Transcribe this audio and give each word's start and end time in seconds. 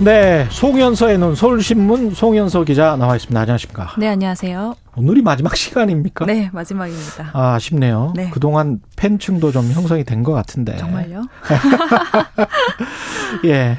네, 0.00 0.46
송현서의 0.50 1.18
눈 1.18 1.34
서울신문 1.34 2.14
송현서 2.14 2.64
기자 2.64 2.96
나와 2.96 3.14
있습니다. 3.16 3.40
안녕하십니까? 3.40 3.94
네, 3.96 4.08
안녕하세요. 4.08 4.74
오늘이 4.96 5.22
마지막 5.22 5.56
시간입니까? 5.56 6.26
네, 6.26 6.50
마지막입니다. 6.52 7.30
아, 7.32 7.54
아쉽네요. 7.54 8.12
네. 8.16 8.28
그동안 8.30 8.80
팬층도 8.96 9.52
좀 9.52 9.70
형성이 9.70 10.04
된 10.04 10.24
것 10.24 10.32
같은데. 10.32 10.76
정말요? 10.78 11.22
예. 13.46 13.78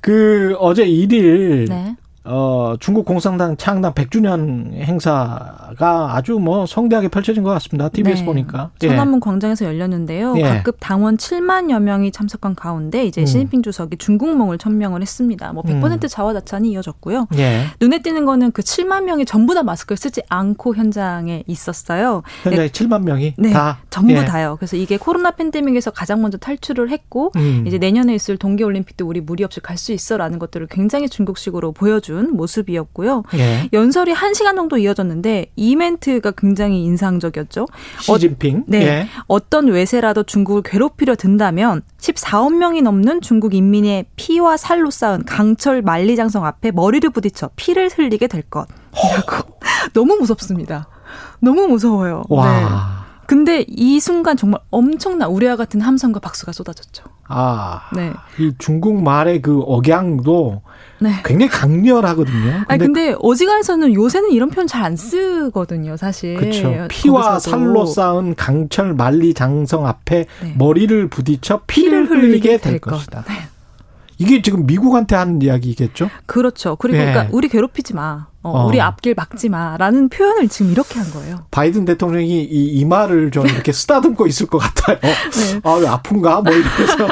그 0.00 0.54
어제 0.60 0.84
1일 0.86 1.68
네. 1.68 1.96
어, 2.24 2.74
중국 2.80 3.04
공산당 3.04 3.56
창당 3.56 3.92
100주년 3.94 4.72
행사가 4.74 6.14
아주 6.14 6.38
뭐 6.38 6.64
성대하게 6.66 7.08
펼쳐진 7.08 7.42
것 7.42 7.50
같습니다. 7.50 7.88
TV에서 7.88 8.20
네. 8.20 8.26
보니까. 8.26 8.70
예. 8.82 8.88
천안문 8.88 9.20
광장에서 9.20 9.64
열렸는데요. 9.66 10.34
예. 10.38 10.42
각급 10.42 10.76
당원 10.80 11.16
7만여 11.16 11.80
명이 11.82 12.12
참석한 12.12 12.54
가운데 12.54 13.04
이제 13.04 13.22
음. 13.22 13.26
시진핑 13.26 13.62
주석이 13.62 13.96
중국몽을 13.98 14.58
천명을 14.58 15.02
했습니다. 15.02 15.52
뭐 15.52 15.62
100% 15.62 16.04
음. 16.04 16.08
자화자찬이 16.08 16.70
이어졌고요. 16.70 17.26
예. 17.36 17.64
눈에 17.80 18.00
띄는 18.02 18.24
거는 18.24 18.52
그 18.52 18.62
7만 18.62 19.04
명이 19.04 19.24
전부 19.26 19.54
다 19.54 19.62
마스크를 19.62 19.96
쓰지 19.98 20.22
않고 20.28 20.76
현장에 20.76 21.42
있었어요. 21.46 22.22
현장에 22.44 22.68
7만 22.68 23.02
명이 23.02 23.34
네, 23.36 23.50
다 23.50 23.80
전부 23.90 24.12
예. 24.12 24.24
다요. 24.24 24.56
그래서 24.58 24.76
이게 24.76 24.96
코로나 24.96 25.32
팬데믹에서 25.32 25.90
가장 25.90 26.22
먼저 26.22 26.38
탈출을 26.38 26.90
했고 26.90 27.32
음. 27.36 27.64
이제 27.66 27.78
내년에 27.78 28.14
있을 28.14 28.36
동계 28.36 28.64
올림픽도 28.64 29.06
우리 29.06 29.20
무리 29.20 29.44
없이 29.44 29.60
갈 29.60 29.82
수 29.82 29.92
있어라는 29.92 30.38
것들을 30.38 30.68
굉장히 30.68 31.08
중국식으로 31.08 31.72
보여 31.72 31.98
준 32.12 32.36
모습이었고요. 32.36 33.22
예. 33.34 33.68
연설이 33.72 34.12
1시간 34.12 34.54
정도 34.54 34.76
이어졌는데 34.76 35.46
이 35.56 35.76
멘트가 35.76 36.32
굉장히 36.32 36.84
인상적이었죠. 36.84 37.66
시진핑. 38.00 38.64
네. 38.66 38.82
예. 38.82 39.08
어떤 39.26 39.68
외세라도 39.68 40.24
중국을 40.24 40.62
괴롭히려 40.62 41.16
든다면 41.16 41.82
14억 41.98 42.54
명이 42.54 42.82
넘는 42.82 43.22
중국 43.22 43.54
인민의 43.54 44.04
피와 44.16 44.58
살로 44.58 44.90
쌓은 44.90 45.24
강철 45.24 45.80
만리장성 45.80 46.44
앞에 46.44 46.70
머리를 46.72 47.08
부딪혀 47.10 47.50
피를 47.56 47.88
흘리게 47.88 48.26
될 48.26 48.42
것이라고. 48.42 49.52
너무 49.94 50.16
무섭습니다. 50.16 50.88
너무 51.40 51.66
무서워요. 51.66 52.24
네. 52.28 53.01
와. 53.32 53.36
근데 53.36 53.64
이 53.66 53.98
순간 53.98 54.36
정말 54.36 54.60
엄청난 54.70 55.30
우리와 55.30 55.56
같은 55.56 55.80
함성과 55.80 56.20
박수가 56.20 56.52
쏟아졌죠. 56.52 57.04
아. 57.28 57.88
네. 57.96 58.12
이 58.38 58.52
중국 58.58 59.02
말의 59.02 59.40
그 59.40 59.60
억양도 59.60 60.60
네. 61.00 61.10
굉장히 61.24 61.48
강렬하거든요. 61.50 62.64
아니 62.68 62.78
근데 62.78 63.14
어지간해서는 63.18 63.94
요새는 63.94 64.30
이런 64.30 64.50
표현 64.50 64.66
잘 64.66 64.82
안 64.82 64.96
쓰거든요, 64.96 65.96
사실. 65.96 66.36
그렇죠. 66.36 66.86
피와 66.88 67.34
거기서도. 67.34 67.50
살로 67.50 67.86
쌓은 67.86 68.34
강철 68.34 68.94
만리 68.94 69.32
장성 69.32 69.86
앞에 69.86 70.26
네. 70.42 70.54
머리를 70.58 71.08
부딪혀 71.08 71.62
피를 71.66 72.10
흘리게 72.10 72.58
될 72.58 72.80
것이다. 72.80 73.24
네. 73.28 73.34
이게 74.22 74.40
지금 74.40 74.66
미국한테 74.66 75.16
하는 75.16 75.42
이야기겠죠? 75.42 76.08
그렇죠. 76.26 76.76
그리고 76.76 76.98
예. 76.98 77.06
그러니까 77.06 77.28
우리 77.32 77.48
괴롭히지 77.48 77.94
마. 77.94 78.28
어, 78.44 78.50
어. 78.50 78.66
우리 78.66 78.80
앞길 78.80 79.14
막지 79.14 79.48
마라는 79.48 80.08
표현을 80.08 80.48
지금 80.48 80.72
이렇게 80.72 80.98
한 80.98 81.10
거예요. 81.10 81.46
바이든 81.50 81.84
대통령이 81.84 82.42
이 82.44 82.66
이마를 82.80 83.30
좀 83.30 83.46
이렇게 83.50 83.72
쓰다듬고 83.72 84.26
있을 84.26 84.46
것 84.46 84.58
같아요. 84.58 84.98
네. 85.00 85.60
아, 85.64 85.74
왜 85.74 85.86
아픈가? 85.88 86.40
뭐 86.40 86.52
이러면서. 86.52 87.08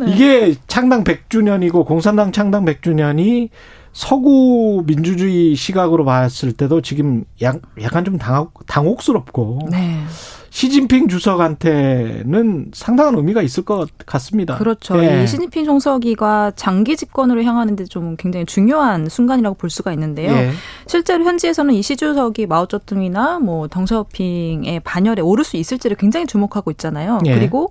네. 0.00 0.12
이게 0.12 0.54
창당 0.66 1.04
100주년이고 1.04 1.84
공산당 1.86 2.30
창당 2.30 2.64
100주년이 2.64 3.48
서구 3.92 4.84
민주주의 4.86 5.56
시각으로 5.56 6.04
봤을 6.04 6.52
때도 6.52 6.82
지금 6.82 7.24
약, 7.42 7.60
약간 7.82 8.04
좀 8.04 8.16
당혹, 8.16 8.64
당혹스럽고 8.66 9.68
네. 9.70 10.04
시진핑 10.50 11.08
주석한테는 11.08 12.70
상당한 12.72 13.14
의미가 13.16 13.42
있을 13.42 13.64
것 13.64 13.88
같습니다. 14.06 14.56
그렇죠. 14.56 15.02
예. 15.04 15.22
이 15.22 15.26
시진핑 15.26 15.64
총서기가 15.64 16.52
장기 16.56 16.96
집권으로 16.96 17.42
향하는데 17.42 17.84
좀 17.84 18.16
굉장히 18.16 18.46
중요한 18.46 19.08
순간이라고 19.08 19.56
볼 19.56 19.70
수가 19.70 19.92
있는데요. 19.92 20.32
예. 20.32 20.50
실제로 20.86 21.24
현지에서는 21.24 21.74
이 21.74 21.82
시 21.82 21.96
주석이 21.96 22.46
마오쩌둥이나 22.46 23.38
뭐 23.38 23.66
덩샤오핑의 23.68 24.80
반열에 24.80 25.22
오를 25.22 25.42
수 25.44 25.56
있을지를 25.56 25.96
굉장히 25.96 26.26
주목하고 26.26 26.70
있잖아요. 26.72 27.18
예. 27.24 27.34
그리고 27.34 27.70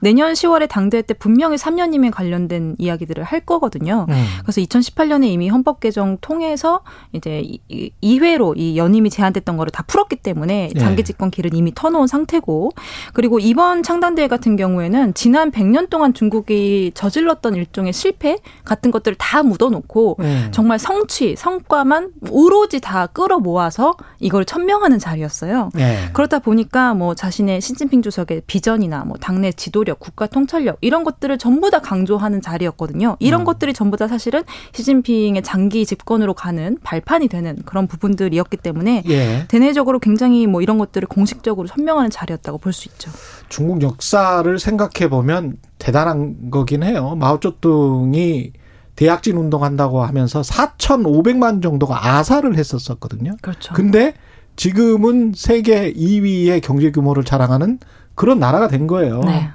내년 0.00 0.32
10월에 0.32 0.68
당대회 0.68 1.02
때 1.02 1.12
분명히 1.12 1.56
3년임에 1.56 2.12
관련된 2.12 2.76
이야기들을 2.78 3.24
할 3.24 3.40
거거든요. 3.40 4.06
음. 4.08 4.14
그래서 4.42 4.60
2018년에 4.60 5.26
이미 5.26 5.48
헌법 5.48 5.80
개정 5.80 6.18
통해서 6.20 6.82
이제 7.12 7.40
이- 7.44 7.58
이- 7.68 7.90
2회로 8.00 8.54
이 8.56 8.78
연임이 8.78 9.10
제한됐던 9.10 9.56
거를 9.56 9.72
다 9.72 9.82
풀었기 9.88 10.16
때문에 10.16 10.70
예. 10.74 10.78
장기 10.78 11.02
집권 11.02 11.30
길은 11.32 11.52
이미 11.54 11.72
터놓은 11.74 12.06
상 12.06 12.17
태고 12.26 12.72
그리고 13.12 13.38
이번 13.38 13.82
창당대회 13.82 14.28
같은 14.28 14.56
경우에는 14.56 15.14
지난 15.14 15.50
100년 15.50 15.90
동안 15.90 16.14
중국이 16.14 16.92
저질렀던 16.94 17.54
일종의 17.54 17.92
실패 17.92 18.38
같은 18.64 18.90
것들을 18.90 19.16
다 19.18 19.42
묻어놓고 19.42 20.16
예. 20.22 20.50
정말 20.50 20.78
성취, 20.78 21.36
성과만 21.36 22.12
오로지 22.30 22.80
다 22.80 23.06
끌어모아서 23.06 23.96
이걸 24.20 24.44
천명하는 24.44 24.98
자리였어요. 24.98 25.70
예. 25.78 26.10
그렇다 26.12 26.38
보니까 26.38 26.94
뭐 26.94 27.14
자신의 27.14 27.60
시진핑 27.60 28.02
주석의 28.02 28.42
비전이나 28.46 29.04
뭐 29.04 29.16
당내 29.18 29.52
지도력, 29.52 30.00
국가 30.00 30.26
통찰력 30.26 30.78
이런 30.80 31.04
것들을 31.04 31.36
전부 31.38 31.70
다 31.70 31.80
강조하는 31.80 32.40
자리였거든요. 32.40 33.16
이런 33.18 33.42
음. 33.42 33.44
것들이 33.44 33.72
전부 33.72 33.96
다 33.96 34.08
사실은 34.08 34.42
시진핑의 34.72 35.42
장기 35.42 35.84
집권으로 35.84 36.34
가는 36.34 36.78
발판이 36.82 37.28
되는 37.28 37.56
그런 37.64 37.86
부분들이었기 37.86 38.56
때문에 38.56 39.02
예. 39.08 39.46
대내적으로 39.48 39.98
굉장히 39.98 40.46
뭐 40.46 40.62
이런 40.62 40.78
것들을 40.78 41.08
공식적으로 41.08 41.68
천명 41.68 41.98
하는 42.08 42.10
자리였다고 42.10 42.58
볼 42.58 42.72
수 42.72 42.88
있죠. 42.88 43.10
중국 43.48 43.82
역사를 43.82 44.58
생각해 44.58 45.08
보면 45.08 45.58
대단한 45.78 46.50
거긴 46.50 46.82
해요. 46.82 47.14
마오쩌둥이 47.16 48.52
대약진 48.96 49.36
운동한다고 49.36 50.02
하면서 50.02 50.40
4,500만 50.40 51.62
정도가 51.62 52.16
아사를 52.16 52.56
했었었거든요. 52.56 53.36
그렇죠. 53.40 53.72
근데 53.74 54.14
지금은 54.56 55.32
세계 55.36 55.92
2위의 55.92 56.60
경제 56.62 56.90
규모를 56.90 57.24
자랑하는 57.24 57.78
그런 58.16 58.40
나라가 58.40 58.66
된 58.68 58.86
거예요. 58.88 59.20
네. 59.20 59.50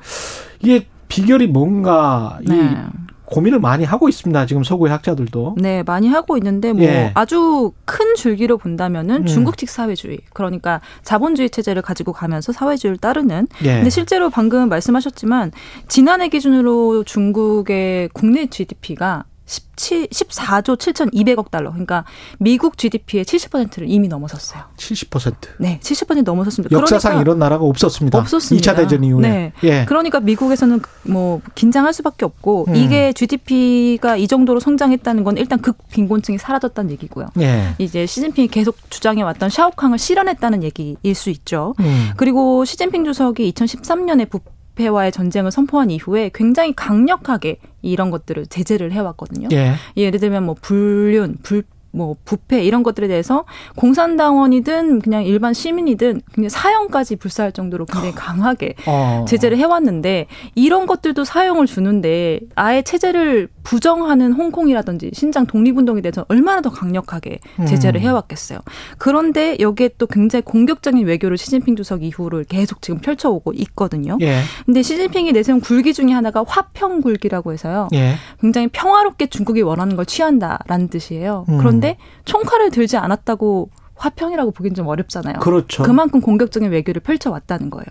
이게 0.61 0.87
비결이 1.09 1.47
뭔가 1.47 2.39
이 2.43 2.49
네. 2.49 2.77
고민을 3.25 3.59
많이 3.59 3.83
하고 3.83 4.09
있습니다. 4.09 4.45
지금 4.45 4.63
서구의 4.63 4.91
학자들도. 4.91 5.55
네, 5.57 5.83
많이 5.83 6.07
하고 6.07 6.37
있는데 6.37 6.73
뭐 6.73 6.83
예. 6.83 7.11
아주 7.13 7.71
큰 7.85 8.15
줄기로 8.15 8.57
본다면은 8.57 9.21
음. 9.21 9.25
중국식 9.25 9.69
사회주의. 9.69 10.19
그러니까 10.33 10.81
자본주의 11.03 11.49
체제를 11.49 11.81
가지고 11.81 12.13
가면서 12.13 12.51
사회주의를 12.51 12.97
따르는 12.97 13.47
예. 13.63 13.75
근데 13.75 13.89
실제로 13.89 14.29
방금 14.29 14.69
말씀하셨지만 14.69 15.51
지난해 15.87 16.27
기준으로 16.27 17.03
중국의 17.03 18.09
국내 18.13 18.47
GDP가 18.47 19.25
17, 19.45 20.07
14조 20.07 20.77
7,200억 20.77 21.51
달러. 21.51 21.71
그러니까 21.71 22.05
미국 22.39 22.77
GDP의 22.77 23.25
70%를 23.25 23.89
이미 23.89 24.07
넘어섰어요. 24.07 24.63
70%. 24.77 25.33
네, 25.59 25.79
70% 25.81 26.23
넘어섰습니다. 26.23 26.75
역사상 26.77 27.11
그러니까 27.11 27.21
이런 27.21 27.39
나라가 27.39 27.65
없었습니다. 27.65 28.19
없었습니다. 28.19 28.73
2차 28.73 28.75
대전 28.75 29.03
이후에. 29.03 29.21
네. 29.21 29.53
예. 29.63 29.85
그러니까 29.85 30.19
미국에서는 30.21 30.81
뭐 31.03 31.41
긴장할 31.55 31.93
수밖에 31.93 32.25
없고 32.25 32.65
음. 32.69 32.75
이게 32.75 33.11
GDP가 33.11 34.15
이 34.15 34.27
정도로 34.27 34.59
성장했다는 34.59 35.23
건 35.23 35.37
일단 35.37 35.61
극 35.61 35.77
빈곤층이 35.91 36.37
사라졌다는 36.37 36.91
얘기고요. 36.91 37.27
예. 37.39 37.75
이제 37.79 38.05
시진핑이 38.05 38.47
계속 38.47 38.77
주장해 38.89 39.23
왔던 39.23 39.49
샤오캉을 39.49 39.97
실현했다는 39.97 40.63
얘기일 40.63 41.15
수 41.15 41.29
있죠. 41.31 41.75
음. 41.79 42.11
그리고 42.15 42.63
시진핑 42.63 43.03
주석이 43.03 43.51
2013년에 43.53 44.29
부패와의 44.29 45.11
전쟁을 45.11 45.51
선포한 45.51 45.91
이후에 45.91 46.31
굉장히 46.33 46.73
강력하게 46.73 47.57
이런 47.83 48.09
것들을 48.09 48.47
제재를 48.47 48.91
해왔거든요. 48.91 49.49
예. 49.51 49.73
예를 49.95 50.19
들면 50.19 50.43
뭐 50.43 50.55
불륜, 50.59 51.37
불 51.43 51.63
뭐 51.93 52.15
부패 52.25 52.63
이런 52.63 52.81
것들에 52.81 53.07
대해서 53.07 53.45
공산당원이든 53.75 55.01
그냥 55.01 55.23
일반 55.23 55.53
시민이든 55.53 56.21
그냥 56.33 56.49
사형까지 56.49 57.17
불사할 57.17 57.51
정도로 57.51 57.85
굉장히 57.85 58.13
강하게 58.15 58.73
어. 58.87 59.25
제재를 59.29 59.57
해왔는데 59.57 60.25
이런 60.55 60.87
것들도 60.87 61.23
사용을 61.23 61.67
주는데 61.67 62.39
아예 62.55 62.81
체제를 62.81 63.47
부정하는 63.61 64.33
홍콩이라든지 64.33 65.11
신장 65.13 65.45
독립운동에 65.45 66.01
대해서 66.01 66.25
얼마나 66.29 66.61
더 66.61 66.71
강력하게 66.71 67.39
제재를 67.67 68.01
음. 68.01 68.07
해왔겠어요. 68.07 68.59
그런데 68.97 69.55
여기에 69.59 69.91
또 69.99 70.07
굉장히 70.07 70.41
공격적인 70.41 71.05
외교를 71.05 71.37
시진핑 71.37 71.75
주석 71.75 72.03
이후를 72.03 72.43
계속 72.45 72.81
지금 72.81 72.99
펼쳐오고 72.99 73.53
있거든요. 73.53 74.17
예. 74.21 74.39
근데 74.65 74.81
시진핑이 74.81 75.31
내세운 75.31 75.61
굴기 75.61 75.93
중에 75.93 76.11
하나가 76.11 76.43
화평 76.45 77.01
굴기라고 77.01 77.53
해서요. 77.53 77.87
예. 77.93 78.15
굉장히 78.41 78.67
평화롭게 78.67 79.27
중국이 79.27 79.61
원하는 79.61 79.95
걸 79.95 80.05
취한다라는 80.05 80.89
뜻이에요. 80.89 81.45
음. 81.49 81.57
그런데 81.59 81.82
총칼을 82.25 82.69
들지 82.71 82.97
않았다고 82.97 83.69
화평이라고 83.95 84.51
보기는 84.51 84.75
좀 84.75 84.87
어렵잖아요. 84.87 85.35
그렇죠. 85.39 85.83
그만큼 85.83 86.19
공격적인 86.19 86.71
외교를 86.71 86.99
펼쳐왔다는 87.01 87.69
거예요. 87.69 87.85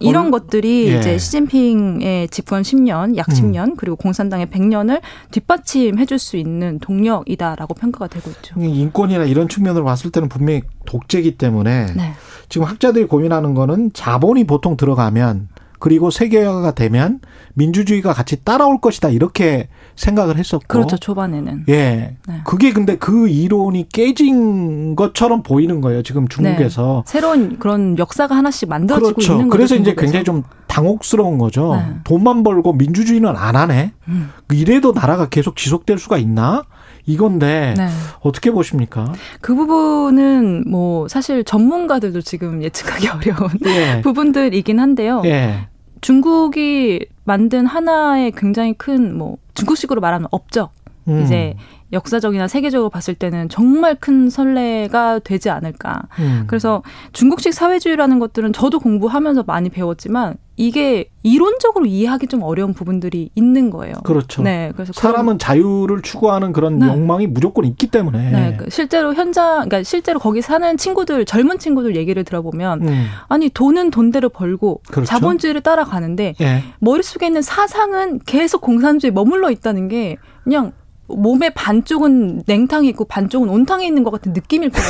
이런 0.00 0.26
얼- 0.26 0.30
것들이 0.32 0.88
예. 0.92 0.98
이제 0.98 1.16
시진핑의 1.16 2.28
집권 2.28 2.62
10년, 2.62 3.16
약 3.16 3.28
음. 3.30 3.34
10년, 3.34 3.74
그리고 3.76 3.96
공산당의 3.96 4.46
100년을 4.48 5.00
뒷받침해줄 5.30 6.18
수 6.18 6.36
있는 6.36 6.78
동력이다라고 6.80 7.74
평가가 7.74 8.08
되고 8.08 8.30
있죠. 8.30 8.54
인권이나 8.60 9.24
이런 9.24 9.48
측면으로 9.48 9.84
봤을 9.84 10.10
때는 10.10 10.28
분명히 10.28 10.62
독재이기 10.86 11.38
때문에 11.38 11.86
네. 11.96 12.12
지금 12.48 12.66
학자들이 12.66 13.06
고민하는 13.06 13.54
거는 13.54 13.92
자본이 13.94 14.44
보통 14.44 14.76
들어가면 14.76 15.48
그리고 15.84 16.10
세계화가 16.10 16.70
되면 16.70 17.20
민주주의가 17.52 18.14
같이 18.14 18.42
따라올 18.42 18.80
것이다 18.80 19.10
이렇게 19.10 19.68
생각을 19.96 20.38
했었고 20.38 20.64
그렇죠. 20.66 20.96
초반에는. 20.96 21.66
예. 21.68 22.16
네. 22.26 22.40
그게 22.44 22.72
근데 22.72 22.96
그 22.96 23.28
이론이 23.28 23.90
깨진 23.92 24.96
것처럼 24.96 25.42
보이는 25.42 25.82
거예요. 25.82 26.02
지금 26.02 26.26
중국에서. 26.26 27.04
새로운 27.06 27.58
그런 27.58 27.98
역사가 27.98 28.34
하나씩 28.34 28.70
만들어지고 28.70 29.12
그렇죠. 29.12 29.32
있는 29.32 29.48
거죠. 29.48 29.58
그래서 29.58 29.74
이제 29.74 29.90
중국에서. 29.90 30.00
굉장히 30.00 30.24
좀 30.24 30.42
당혹스러운 30.68 31.36
거죠. 31.36 31.76
네. 31.76 31.96
돈만 32.04 32.44
벌고 32.44 32.72
민주주의는 32.72 33.36
안 33.36 33.54
하네. 33.54 33.92
음. 34.08 34.30
이래도 34.52 34.92
나라가 34.92 35.28
계속 35.28 35.54
지속될 35.54 35.98
수가 35.98 36.16
있나? 36.16 36.64
이건데 37.04 37.74
네. 37.76 37.88
어떻게 38.20 38.50
보십니까? 38.50 39.12
그 39.42 39.54
부분은 39.54 40.64
뭐 40.66 41.08
사실 41.08 41.44
전문가들도 41.44 42.22
지금 42.22 42.62
예측하기 42.62 43.08
어려운 43.12 43.50
예. 43.66 44.00
부분들이긴 44.00 44.80
한데요. 44.80 45.20
예. 45.26 45.68
중국이 46.04 47.06
만든 47.24 47.64
하나의 47.64 48.32
굉장히 48.32 48.74
큰 48.74 49.16
뭐 49.16 49.38
중국식으로 49.54 50.02
말하면 50.02 50.28
업적 50.30 50.72
음. 51.08 51.22
이제 51.22 51.56
역사적이나 51.94 52.48
세계적으로 52.48 52.90
봤을 52.90 53.14
때는 53.14 53.48
정말 53.48 53.94
큰 53.94 54.28
선례가 54.28 55.20
되지 55.20 55.48
않을까. 55.48 56.02
음. 56.18 56.44
그래서 56.46 56.82
중국식 57.12 57.54
사회주의라는 57.54 58.18
것들은 58.18 58.52
저도 58.52 58.80
공부하면서 58.80 59.44
많이 59.44 59.70
배웠지만 59.70 60.36
이게 60.56 61.10
이론적으로 61.24 61.84
이해하기 61.86 62.28
좀 62.28 62.42
어려운 62.42 62.74
부분들이 62.74 63.30
있는 63.34 63.70
거예요. 63.70 63.94
그렇죠. 64.04 64.42
네, 64.42 64.70
그래서 64.74 64.92
사람은 64.92 65.38
자유를 65.38 66.02
추구하는 66.02 66.52
그런 66.52 66.78
네. 66.78 66.86
욕망이 66.86 67.26
무조건 67.26 67.64
있기 67.64 67.88
때문에. 67.88 68.30
네, 68.30 68.56
그 68.56 68.70
실제로 68.70 69.14
현장, 69.14 69.68
그러니까 69.68 69.82
실제로 69.82 70.20
거기 70.20 70.42
사는 70.42 70.76
친구들, 70.76 71.24
젊은 71.24 71.58
친구들 71.58 71.96
얘기를 71.96 72.22
들어보면, 72.22 72.86
음. 72.86 73.06
아니, 73.28 73.48
돈은 73.48 73.90
돈대로 73.90 74.28
벌고, 74.28 74.82
그렇죠. 74.88 75.06
자본주의를 75.06 75.62
따라가는데, 75.62 76.34
예. 76.40 76.62
머릿 76.78 77.04
속에 77.04 77.26
있는 77.26 77.42
사상은 77.42 78.20
계속 78.24 78.60
공산주의에 78.60 79.10
머물러 79.12 79.50
있다는 79.50 79.88
게, 79.88 80.18
그냥, 80.44 80.72
몸의 81.06 81.52
반쪽은 81.54 82.44
냉탕이 82.46 82.88
있고 82.88 83.04
반쪽은 83.04 83.48
온탕에 83.48 83.86
있는 83.86 84.04
것 84.04 84.10
같은 84.10 84.32
느낌일 84.32 84.70
것 84.70 84.80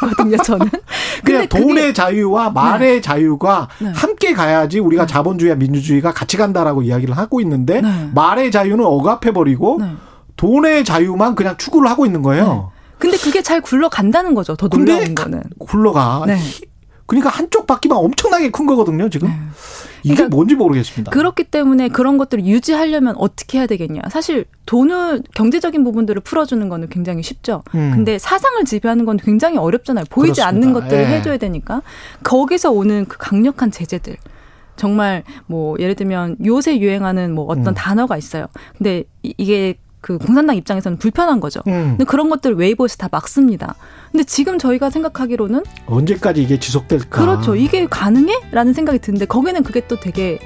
같거든요, 0.00 0.36
저는. 0.38 0.66
그냥 1.24 1.48
그게- 1.48 1.62
돈의 1.62 1.94
자유와 1.94 2.50
말의 2.50 3.02
자유가 3.02 3.68
네. 3.80 3.90
함께 3.94 4.32
가야지 4.32 4.78
우리가 4.78 5.06
자본주의와 5.06 5.56
민주주의가 5.56 6.12
같이 6.12 6.36
간다라고 6.36 6.82
이야기를 6.82 7.16
하고 7.16 7.40
있는데 7.40 7.80
네. 7.80 8.10
말의 8.14 8.50
자유는 8.52 8.84
억압해 8.84 9.32
버리고 9.32 9.78
네. 9.80 9.90
돈의 10.36 10.84
자유만 10.84 11.34
그냥 11.34 11.56
추구를 11.56 11.88
하고 11.90 12.06
있는 12.06 12.22
거예요. 12.22 12.70
근데 12.98 13.16
그게 13.16 13.42
잘 13.42 13.60
굴러간다는 13.60 14.34
거죠, 14.34 14.54
더 14.56 14.68
놀라운 14.68 15.14
가- 15.14 15.24
거는. 15.24 15.42
굴러가. 15.58 16.24
네. 16.26 16.38
그러니까 17.06 17.28
한쪽 17.30 17.66
바퀴만 17.66 17.98
엄청나게 17.98 18.50
큰 18.50 18.66
거거든요, 18.66 19.08
지금. 19.10 19.28
네. 19.28 19.34
이게 20.04 20.14
그러니까 20.16 20.36
뭔지 20.36 20.54
모르겠습니다. 20.54 21.10
그렇기 21.10 21.44
때문에 21.44 21.88
그런 21.88 22.18
것들을 22.18 22.44
유지하려면 22.46 23.14
어떻게 23.16 23.58
해야 23.58 23.66
되겠냐. 23.66 24.02
사실 24.10 24.44
돈을 24.66 25.22
경제적인 25.34 25.82
부분들을 25.84 26.20
풀어주는 26.22 26.66
거는 26.68 26.88
굉장히 26.90 27.22
쉽죠. 27.22 27.62
음. 27.74 27.90
근데 27.94 28.18
사상을 28.18 28.62
지배하는 28.64 29.04
건 29.06 29.16
굉장히 29.16 29.56
어렵잖아요. 29.58 30.04
보이지 30.10 30.40
그렇습니다. 30.40 30.48
않는 30.48 30.72
것들을 30.74 31.02
예. 31.02 31.06
해줘야 31.06 31.36
되니까 31.38 31.80
거기서 32.22 32.70
오는 32.70 33.06
그 33.06 33.16
강력한 33.18 33.70
제재들. 33.70 34.16
정말 34.76 35.22
뭐 35.46 35.76
예를 35.78 35.94
들면 35.94 36.36
요새 36.44 36.78
유행하는 36.80 37.32
뭐 37.34 37.44
어떤 37.46 37.68
음. 37.68 37.74
단어가 37.74 38.16
있어요. 38.16 38.46
근데 38.76 39.04
이- 39.22 39.32
이게 39.38 39.74
그 40.04 40.18
공산당 40.18 40.54
입장에서는 40.56 40.98
불편한 40.98 41.40
거죠. 41.40 41.62
음. 41.66 41.94
근데 41.96 42.04
그런 42.04 42.28
것들 42.28 42.56
웨이보에서 42.56 42.98
다 42.98 43.08
막습니다. 43.10 43.74
근데 44.12 44.22
지금 44.22 44.58
저희가 44.58 44.90
생각하기로는 44.90 45.64
언제까지 45.86 46.42
이게 46.42 46.60
지속될까? 46.60 47.22
그렇죠. 47.22 47.56
이게 47.56 47.86
가능해? 47.86 48.34
라는 48.52 48.74
생각이 48.74 48.98
드는데 48.98 49.24
거기는 49.24 49.62
그게 49.62 49.86
또 49.88 49.98
되게 49.98 50.38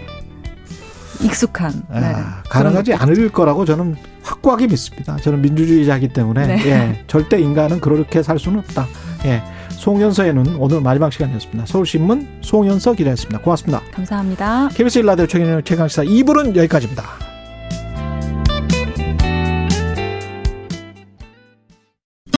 익숙한. 1.25 1.73
아, 1.91 1.99
네. 1.99 2.15
가능하지 2.49 2.95
않을 2.95 3.33
거라고 3.33 3.65
저는 3.65 3.97
확고하게 4.23 4.69
믿습니다. 4.69 5.17
저는 5.17 5.43
민주주의자이기 5.43 6.13
때문에 6.13 6.47
네. 6.47 6.67
예, 6.67 7.05
절대 7.09 7.41
인간은 7.41 7.81
그렇게 7.81 8.23
살 8.23 8.39
수는 8.39 8.61
없다. 8.61 8.87
예. 9.25 9.43
송현서에는 9.73 10.55
오늘 10.55 10.81
마지막 10.83 11.13
시간이었습니다. 11.13 11.67
서울신문 11.67 12.29
송현서 12.43 12.93
기자였습니다. 12.93 13.41
고맙습니다. 13.41 13.83
감사합니다. 13.91 14.69
KBS 14.69 15.01
일라디오 15.01 15.27
최경영 15.27 15.65
최강시사 15.65 16.05
2부는 16.05 16.55
여기까지입니다. 16.55 17.28